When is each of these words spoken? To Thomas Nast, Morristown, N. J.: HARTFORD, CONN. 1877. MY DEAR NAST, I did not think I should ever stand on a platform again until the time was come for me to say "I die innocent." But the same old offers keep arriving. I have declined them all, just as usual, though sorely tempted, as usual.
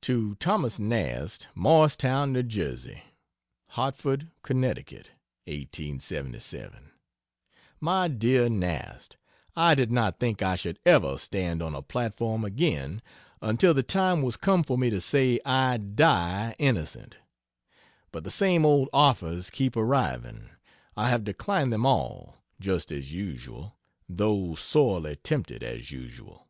To 0.00 0.34
Thomas 0.34 0.80
Nast, 0.80 1.46
Morristown, 1.54 2.36
N. 2.36 2.48
J.: 2.48 3.04
HARTFORD, 3.68 4.32
CONN. 4.42 4.60
1877. 4.62 6.90
MY 7.78 8.08
DEAR 8.08 8.48
NAST, 8.50 9.16
I 9.54 9.76
did 9.76 9.92
not 9.92 10.18
think 10.18 10.42
I 10.42 10.56
should 10.56 10.80
ever 10.84 11.16
stand 11.16 11.62
on 11.62 11.76
a 11.76 11.82
platform 11.82 12.44
again 12.44 13.00
until 13.40 13.72
the 13.72 13.84
time 13.84 14.20
was 14.22 14.36
come 14.36 14.64
for 14.64 14.76
me 14.76 14.90
to 14.90 15.00
say 15.00 15.38
"I 15.46 15.76
die 15.76 16.56
innocent." 16.58 17.18
But 18.10 18.24
the 18.24 18.32
same 18.32 18.66
old 18.66 18.88
offers 18.92 19.50
keep 19.50 19.76
arriving. 19.76 20.50
I 20.96 21.08
have 21.10 21.22
declined 21.22 21.72
them 21.72 21.86
all, 21.86 22.34
just 22.58 22.90
as 22.90 23.12
usual, 23.14 23.76
though 24.08 24.56
sorely 24.56 25.14
tempted, 25.14 25.62
as 25.62 25.92
usual. 25.92 26.48